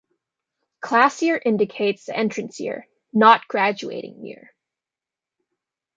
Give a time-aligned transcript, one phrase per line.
[0.79, 4.51] Class year indicates the entrance year, not graduating year.